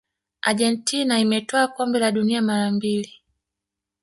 [0.41, 3.13] argentina imetwaa kombe la dunia mara mbili